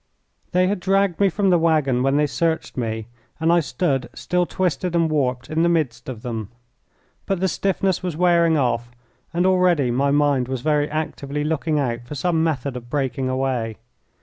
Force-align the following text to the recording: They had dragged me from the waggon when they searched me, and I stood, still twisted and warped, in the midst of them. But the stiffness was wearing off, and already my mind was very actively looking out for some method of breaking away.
They 0.51 0.65
had 0.65 0.79
dragged 0.79 1.19
me 1.19 1.29
from 1.29 1.51
the 1.51 1.59
waggon 1.59 2.01
when 2.01 2.17
they 2.17 2.25
searched 2.25 2.75
me, 2.75 3.05
and 3.39 3.53
I 3.53 3.59
stood, 3.59 4.09
still 4.15 4.47
twisted 4.47 4.95
and 4.95 5.11
warped, 5.11 5.47
in 5.47 5.61
the 5.61 5.69
midst 5.69 6.09
of 6.09 6.23
them. 6.23 6.49
But 7.27 7.39
the 7.39 7.47
stiffness 7.47 8.01
was 8.01 8.17
wearing 8.17 8.57
off, 8.57 8.89
and 9.31 9.45
already 9.45 9.91
my 9.91 10.09
mind 10.09 10.47
was 10.47 10.61
very 10.61 10.89
actively 10.89 11.43
looking 11.43 11.77
out 11.77 11.99
for 12.03 12.15
some 12.15 12.43
method 12.43 12.75
of 12.75 12.89
breaking 12.89 13.29
away. 13.29 13.77